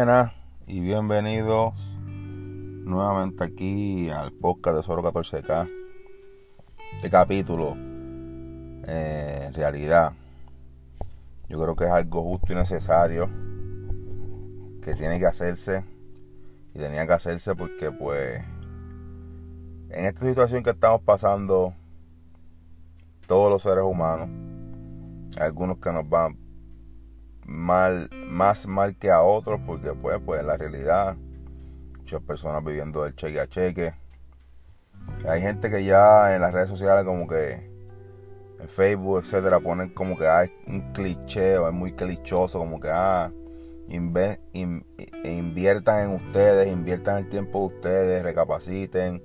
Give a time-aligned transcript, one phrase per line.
[0.00, 0.32] Buenas
[0.66, 5.70] y bienvenidos nuevamente aquí al podcast de Solo 14K.
[6.94, 7.76] Este capítulo,
[8.86, 10.14] eh, en realidad,
[11.50, 13.28] yo creo que es algo justo y necesario
[14.82, 15.84] que tiene que hacerse
[16.74, 18.42] y tenía que hacerse porque pues
[19.90, 21.74] en esta situación que estamos pasando
[23.26, 24.30] todos los seres humanos,
[25.38, 26.38] algunos que nos van
[27.50, 31.16] mal, más mal que a otros, porque pues, pues la realidad,
[31.98, 33.92] muchas personas viviendo del cheque a cheque.
[35.28, 37.68] Hay gente que ya en las redes sociales como que
[38.60, 42.88] en Facebook, etcétera, ponen como que hay un cliché o es muy clichoso, como que
[42.90, 43.32] ah,
[43.88, 44.84] inviertan
[46.04, 49.22] en ustedes, inviertan el tiempo de ustedes, recapaciten,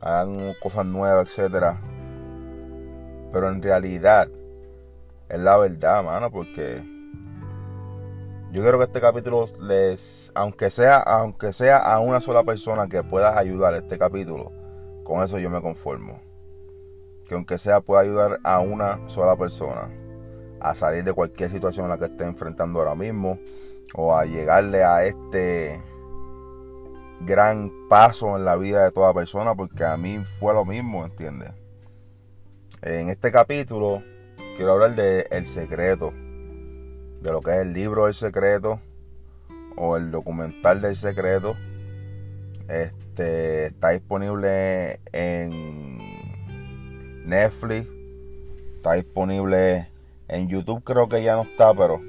[0.00, 1.80] hagan cosas nuevas, etcétera.
[3.32, 4.28] Pero en realidad
[5.28, 6.99] es la verdad, mano, porque
[8.52, 13.04] yo quiero que este capítulo les, aunque sea, aunque sea a una sola persona que
[13.04, 14.50] pueda ayudar este capítulo,
[15.04, 16.20] con eso yo me conformo.
[17.26, 19.88] Que aunque sea pueda ayudar a una sola persona
[20.60, 23.38] a salir de cualquier situación en la que esté enfrentando ahora mismo
[23.94, 25.80] o a llegarle a este
[27.20, 31.52] gran paso en la vida de toda persona, porque a mí fue lo mismo, ¿entiendes?
[32.82, 34.02] En este capítulo
[34.56, 36.12] quiero hablar de El Secreto
[37.20, 38.80] de lo que es el libro del secreto
[39.76, 41.56] o el documental del secreto.
[42.68, 45.98] Este está disponible en
[47.26, 47.86] Netflix,
[48.76, 49.88] está disponible
[50.28, 52.00] en YouTube, creo que ya no está, pero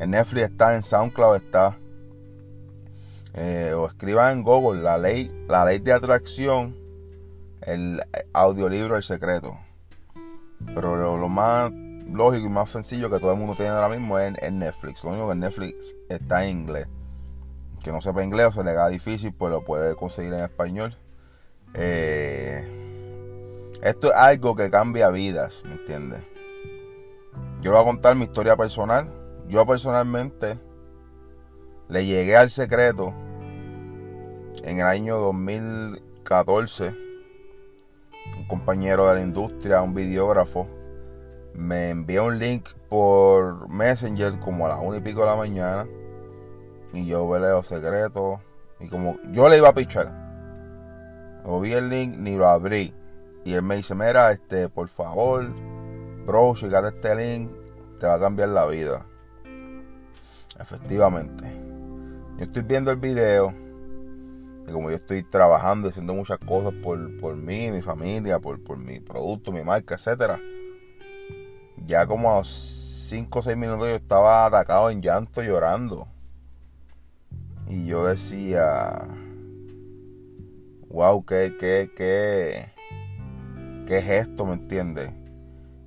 [0.00, 1.78] en Netflix está, en SoundCloud está.
[3.34, 6.76] Eh, o escriban en Google la ley, la ley de atracción,
[7.62, 8.00] el
[8.32, 9.56] audiolibro El Secreto.
[10.74, 11.70] Pero lo más
[12.12, 15.04] lógico y más sencillo que todo el mundo tiene ahora mismo es en Netflix.
[15.04, 16.88] Lo único que Netflix está en inglés.
[17.82, 20.96] Que no sepa inglés o se le haga difícil, pues lo puede conseguir en español.
[21.74, 22.66] Eh,
[23.82, 26.22] esto es algo que cambia vidas, ¿me entiendes?
[27.60, 29.08] Yo voy a contar mi historia personal.
[29.48, 30.58] Yo personalmente
[31.88, 33.14] le llegué al secreto
[34.62, 36.94] en el año 2014.
[38.36, 40.68] Un compañero de la industria, un videógrafo,
[41.58, 45.88] me envió un link por Messenger como a las 1 y pico de la mañana.
[46.92, 48.40] Y yo leo secreto.
[48.78, 50.12] Y como yo le iba a pichar.
[51.44, 52.94] No vi el link ni lo abrí.
[53.44, 55.48] Y él me dice, mira, este, por favor,
[56.24, 57.50] bro, llegate este link,
[57.98, 59.04] te va a cambiar la vida.
[60.60, 61.44] Efectivamente.
[62.36, 63.52] Yo estoy viendo el video.
[64.66, 66.98] Y como yo estoy trabajando haciendo muchas cosas por,
[67.36, 70.38] mí, mi familia, por, por mi producto, mi marca, etcétera
[71.86, 76.08] ya como a 5 o 6 minutos yo estaba atacado en llanto llorando.
[77.66, 79.06] Y yo decía,
[80.88, 82.72] wow, ¿qué, qué, qué,
[83.86, 84.46] qué es esto?
[84.46, 85.12] ¿Me entiendes?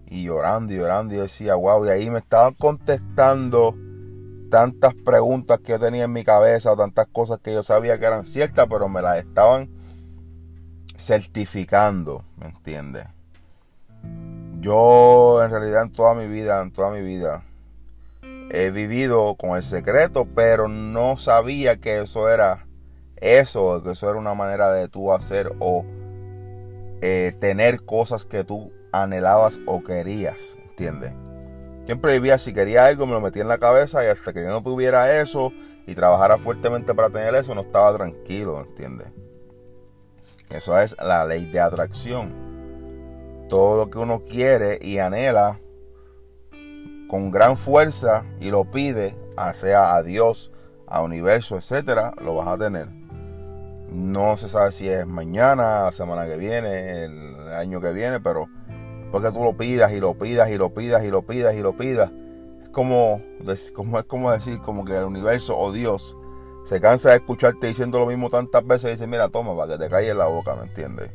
[0.07, 3.75] Y llorando llorando, yo decía, wow, y ahí me estaban contestando
[4.51, 8.25] tantas preguntas que yo tenía en mi cabeza, tantas cosas que yo sabía que eran
[8.25, 9.69] ciertas, pero me las estaban
[10.95, 13.05] certificando, ¿me entiendes?
[14.61, 17.43] Yo en realidad en toda mi vida, en toda mi vida,
[18.51, 22.67] he vivido con el secreto, pero no sabía que eso era
[23.15, 25.83] eso, que eso era una manera de tú hacer o
[27.01, 31.11] eh, tener cosas que tú anhelabas o querías, ¿entiendes?
[31.85, 34.49] Siempre vivía, si quería algo, me lo metía en la cabeza y hasta que yo
[34.49, 35.51] no tuviera eso
[35.87, 39.11] y trabajara fuertemente para tener eso, no estaba tranquilo, ¿entiendes?
[40.51, 42.50] Eso es la ley de atracción
[43.51, 45.59] todo lo que uno quiere y anhela
[47.09, 49.13] con gran fuerza y lo pide,
[49.53, 50.53] sea a Dios,
[50.87, 52.87] a universo, etcétera, lo vas a tener.
[53.89, 58.47] No se sabe si es mañana, la semana que viene, el año que viene, pero
[59.01, 61.59] después que tú lo pidas y lo pidas y lo pidas y lo pidas y
[61.59, 62.09] lo pidas,
[62.63, 63.21] es como,
[63.73, 66.17] como es como decir como que el universo o Dios
[66.63, 69.89] se cansa de escucharte diciendo lo mismo tantas veces y dice, mira, toma, para que
[69.89, 71.11] te en la boca, ¿me entiendes?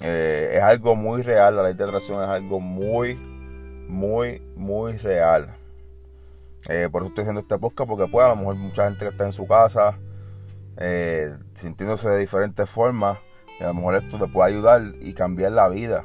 [0.00, 3.14] Eh, es algo muy real, la ley de atracción es algo muy,
[3.88, 5.54] muy, muy real.
[6.68, 9.10] Eh, por eso estoy haciendo este podcast, porque pues a lo mejor mucha gente que
[9.10, 9.98] está en su casa,
[10.76, 13.18] eh, sintiéndose de diferentes formas,
[13.58, 16.04] y a lo mejor esto te puede ayudar y cambiar la vida.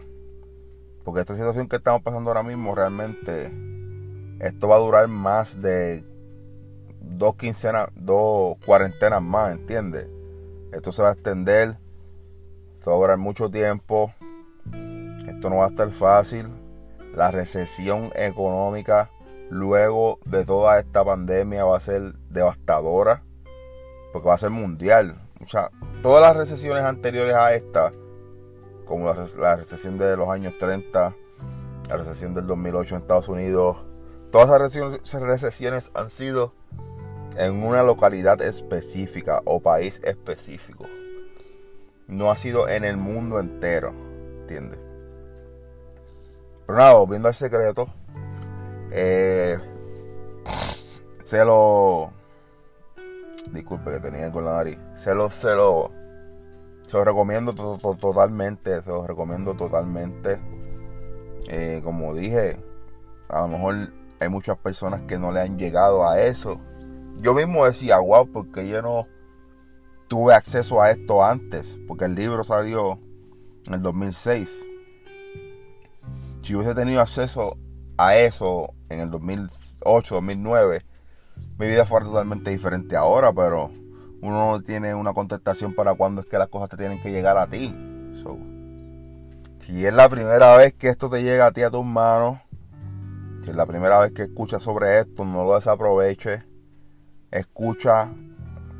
[1.04, 3.51] Porque esta situación que estamos pasando ahora mismo, realmente,
[4.39, 6.04] esto va a durar más de
[7.01, 10.07] dos quincenas, dos cuarentenas más, ¿entiendes?
[10.72, 11.78] Esto se va a extender
[12.84, 14.14] esto va a durar mucho tiempo.
[15.26, 16.50] Esto no va a estar fácil.
[17.16, 19.10] La recesión económica
[19.50, 23.24] luego de toda esta pandemia va a ser devastadora,
[24.12, 25.16] porque va a ser mundial.
[25.42, 25.72] O sea,
[26.02, 27.94] todas las recesiones anteriores a esta,
[28.84, 31.16] como la, recesión de los años 30,
[31.88, 33.78] la recesión del 2008 en Estados Unidos,
[34.30, 36.52] todas esas recesiones han sido
[37.38, 40.86] en una localidad específica o país específico.
[42.08, 43.94] No ha sido en el mundo entero,
[44.42, 44.80] ¿entiendes?
[46.66, 47.88] Pero nada, volviendo al secreto,
[48.92, 49.58] eh,
[51.24, 52.12] se lo.
[53.52, 54.78] Disculpe que tenía con la nariz.
[54.96, 55.92] Se lo, se lo,
[56.88, 58.82] se lo recomiendo totalmente.
[58.82, 60.40] Se lo recomiendo totalmente.
[61.50, 62.58] Eh, como dije,
[63.30, 63.76] a lo mejor
[64.20, 66.60] hay muchas personas que no le han llegado a eso.
[67.20, 69.08] Yo mismo decía, wow, porque yo no
[70.13, 71.80] tuve acceso a esto antes.
[71.88, 73.00] Porque el libro salió
[73.65, 74.68] en el 2006.
[76.44, 77.57] Si hubiese tenido acceso
[77.98, 80.86] a eso en el 2008, 2009,
[81.57, 83.71] mi vida fuera totalmente diferente ahora, pero
[84.21, 87.39] uno no tiene una contestación para cuando es que las cosas te tienen que llegar
[87.39, 87.75] a ti.
[89.62, 92.38] si es la primera vez que esto te llega a ti a tus manos,
[93.42, 96.45] si es la primera vez que escuchas sobre esto, no lo desaproveches.
[97.31, 98.13] Escucha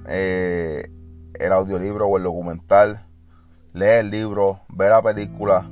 [0.08, 0.92] eh,
[1.40, 3.06] el audiolibro o el documental,
[3.74, 5.70] lee el libro, ve la película.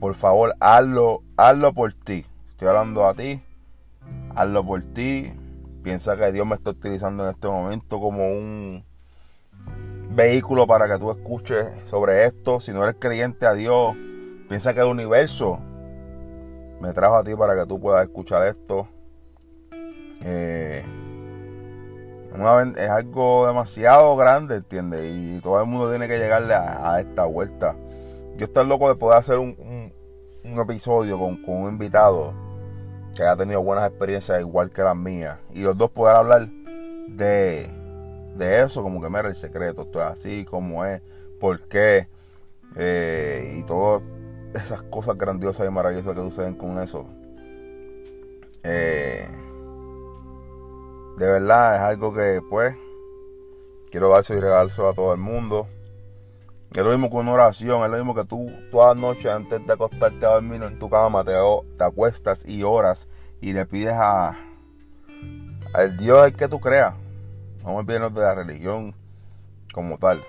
[0.00, 2.24] Por favor, hazlo, hazlo por ti.
[2.50, 3.42] Estoy hablando a ti.
[4.34, 5.32] Hazlo por ti.
[5.82, 8.84] Piensa que Dios me está utilizando en este momento como un
[10.10, 12.60] vehículo para que tú escuches sobre esto.
[12.60, 13.94] Si no eres creyente a Dios,
[14.48, 15.60] piensa que el universo
[16.80, 18.88] me trajo a ti para que tú puedas escuchar esto.
[22.76, 25.08] Es algo demasiado grande, ¿entiendes?
[25.10, 27.76] Y todo el mundo tiene que llegarle a, esta vuelta.
[28.36, 29.92] Yo estoy loco de poder hacer un,
[30.44, 32.32] episodio con, un invitado
[33.14, 35.38] que haya tenido buenas experiencias igual que las mías.
[35.52, 36.48] Y los dos poder hablar
[37.08, 37.68] de,
[38.36, 41.02] de eso, como que mira el secreto, esto es así, como es,
[41.40, 42.08] por qué,
[42.76, 44.02] eh, y todas
[44.54, 47.06] esas cosas grandiosas y maravillosas que suceden con eso.
[48.62, 48.97] Eh,
[51.18, 52.76] de verdad es algo que pues
[53.90, 55.66] quiero darse y regalárselo a todo el mundo.
[56.72, 59.66] Es lo mismo que una oración, es lo mismo que tú todas las noches antes
[59.66, 61.32] de acostarte a dormir en tu cama te,
[61.76, 63.08] te acuestas y oras
[63.40, 64.36] y le pides a
[65.74, 66.94] al Dios el que tú creas.
[67.62, 68.94] Vamos a olvidarnos de la religión
[69.72, 70.22] como tal.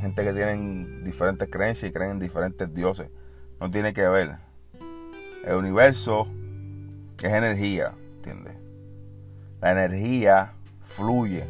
[0.00, 3.10] Gente que tienen diferentes creencias y creen en diferentes dioses.
[3.58, 4.36] No tiene que ver.
[5.44, 6.26] El universo
[7.22, 8.59] es energía, ¿entiendes?
[9.60, 11.44] La energía fluye.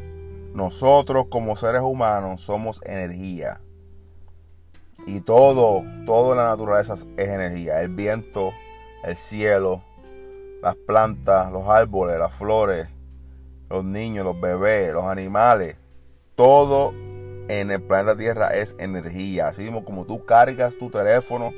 [0.55, 3.61] Nosotros como seres humanos somos energía.
[5.07, 7.81] Y todo, en la naturaleza es energía.
[7.81, 8.53] El viento,
[9.05, 9.83] el cielo,
[10.61, 12.89] las plantas, los árboles, las flores,
[13.69, 15.77] los niños, los bebés, los animales.
[16.35, 16.93] Todo
[17.49, 19.49] en el planeta Tierra es energía.
[19.49, 21.53] Así mismo como tú cargas tu teléfono,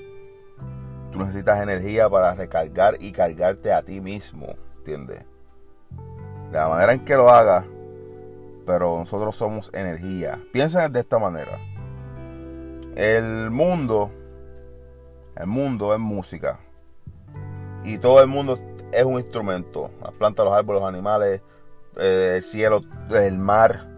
[1.10, 4.48] tú necesitas energía para recargar y cargarte a ti mismo.
[4.76, 5.31] ¿Entiendes?
[6.52, 7.64] De la manera en que lo haga,
[8.66, 10.38] pero nosotros somos energía.
[10.52, 11.58] Piensen de esta manera.
[12.94, 14.10] El mundo,
[15.34, 16.60] el mundo es música.
[17.84, 18.58] Y todo el mundo
[18.92, 19.90] es un instrumento.
[20.02, 21.40] Las plantas, los árboles, los animales,
[21.96, 23.88] eh, el cielo, el mar.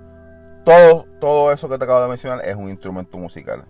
[0.64, 3.64] Todo, todo eso que te acabo de mencionar es un instrumento musical.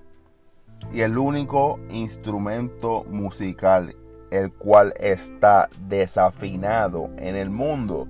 [0.93, 3.97] Y el único instrumento musical
[4.31, 8.07] el cual está desafinado en el mundo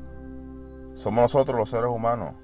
[0.94, 2.34] somos nosotros los seres humanos.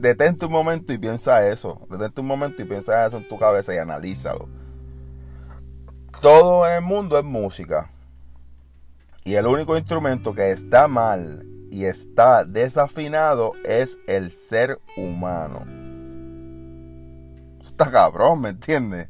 [0.00, 1.86] detente un momento y piensa eso.
[1.90, 4.48] Detente un momento y piensa eso en tu cabeza y analízalo.
[6.20, 7.90] Todo en el mundo es música.
[9.24, 15.64] Y el único instrumento que está mal y está desafinado es el ser humano.
[17.60, 19.08] Eso está cabrón, ¿me entiendes?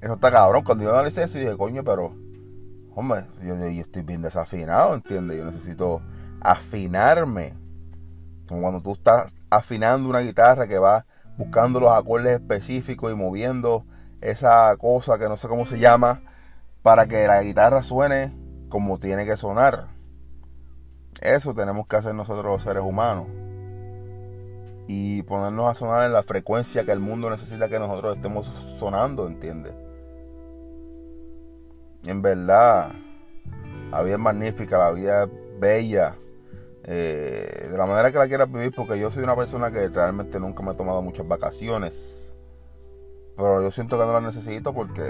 [0.00, 0.64] Eso está cabrón.
[0.64, 2.14] Cuando yo analicé eso, dije, coño, pero
[2.96, 5.36] hombre, yo, estoy bien desafinado, ¿entiendes?
[5.36, 6.02] Yo necesito
[6.40, 7.54] afinarme.
[8.48, 11.04] Como cuando tú estás afinando una guitarra que va
[11.36, 13.84] buscando los acordes específicos y moviendo
[14.22, 16.22] esa cosa que no sé cómo se llama
[16.82, 18.34] para que la guitarra suene
[18.70, 19.88] como tiene que sonar.
[21.20, 23.26] Eso tenemos que hacer nosotros los seres humanos.
[24.88, 28.46] Y ponernos a sonar en la frecuencia que el mundo necesita que nosotros estemos
[28.78, 29.74] sonando, ¿entiendes?
[32.10, 32.92] En verdad,
[33.90, 36.16] la vida es magnífica, la vida es bella.
[36.84, 40.38] Eh, de la manera que la quieras vivir, porque yo soy una persona que realmente
[40.38, 42.32] nunca me he tomado muchas vacaciones.
[43.36, 45.02] Pero yo siento que no las necesito porque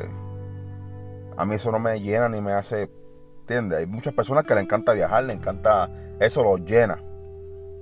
[1.36, 2.90] a mí eso no me llena ni me hace
[3.48, 3.78] ¿Entiendes?
[3.78, 5.88] Hay muchas personas que le encanta viajar, le encanta,
[6.18, 7.00] eso los llena.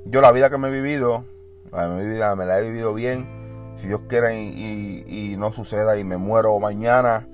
[0.04, 1.24] Yo la vida que me he vivido,
[1.72, 3.72] la mi vida me la he vivido bien.
[3.74, 7.26] Si Dios quiere y no suceda y me muero mañana,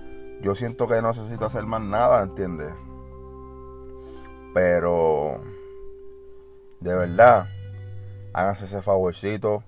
[0.43, 2.73] yo siento que no necesito hacer más nada, ¿entiendes?
[4.55, 5.41] Pero
[6.81, 7.47] de verdad,
[8.33, 9.63] háganse ese favorcito,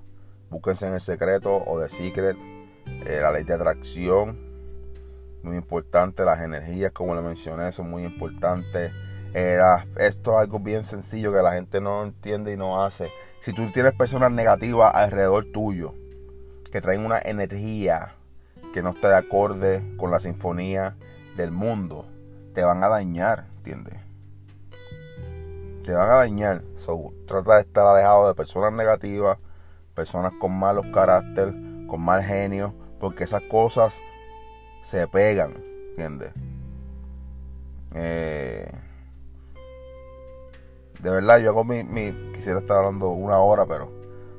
[0.50, 2.36] búsquense en el secreto o de secret,
[3.06, 4.52] eh, la ley de atracción,
[5.42, 8.92] muy importante, las energías, como le mencioné, son muy importantes.
[9.34, 13.10] esto es algo bien sencillo que la gente no entiende y no hace.
[13.40, 15.94] Si tú tienes personas negativas alrededor tuyo,
[16.70, 18.14] que traen una energía
[18.72, 20.96] que no esté de acorde con la sinfonía
[21.36, 22.06] del mundo,
[22.54, 24.02] te van a dañar, ¿entiendes?
[25.84, 26.62] te van a dañar.
[27.26, 29.38] trata de estar alejado de personas negativas,
[29.94, 31.54] personas con malos carácter,
[31.86, 34.00] con mal genio, porque esas cosas
[34.80, 35.54] se pegan,
[35.90, 36.32] ¿entiendes?
[37.94, 38.70] Eh,
[41.00, 41.82] de verdad, yo hago mi,
[42.32, 43.90] Quisiera estar hablando una hora, pero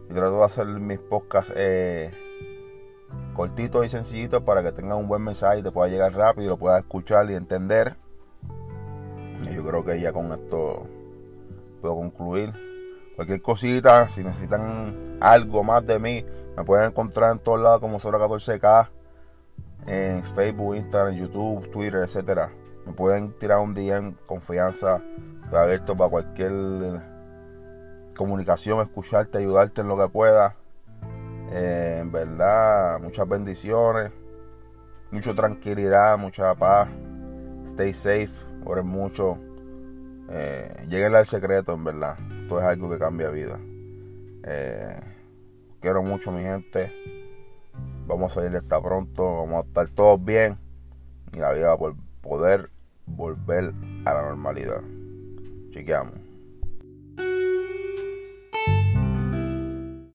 [0.10, 2.12] yo trato de hacer mis podcasts eh,
[3.34, 6.50] cortitos y sencillitos para que tengan un buen mensaje y te pueda llegar rápido y
[6.50, 7.98] lo puedas escuchar y entender.
[9.44, 10.88] Y yo creo que ya con esto
[11.82, 12.54] puedo concluir.
[13.16, 16.26] Cualquier cosita, si necesitan algo más de mí,
[16.58, 18.90] me pueden encontrar en todos lados como Sora 14K,
[19.88, 22.50] en Facebook, Instagram, YouTube, Twitter, etcétera.
[22.86, 25.02] Me pueden tirar un día en confianza.
[25.44, 26.52] Estoy abierto para cualquier
[28.16, 30.56] comunicación, escucharte, ayudarte en lo que pueda.
[31.52, 34.12] Eh, en verdad, muchas bendiciones,
[35.12, 36.90] mucha tranquilidad, mucha paz.
[37.66, 38.32] Stay safe,
[38.66, 39.40] oren mucho.
[40.30, 42.18] Eh, lleguen al secreto, en verdad.
[42.42, 43.60] Esto es algo que cambia vida.
[44.44, 45.00] Eh,
[45.80, 46.92] quiero mucho, mi gente.
[48.08, 49.24] Vamos a salir de esta pronto.
[49.24, 50.58] Vamos a estar todos bien.
[51.32, 52.70] Y la vida va a poder
[53.06, 53.74] volver
[54.06, 54.82] a la normalidad.
[55.72, 56.23] Chequeamos.